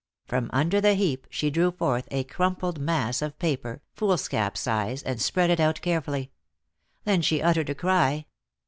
[0.25, 5.21] From under the heap she drew forth a crumpled mass of paper, foolscap size, and
[5.21, 6.31] spread it out carefully.
[7.03, 8.25] Then she uttered a cry.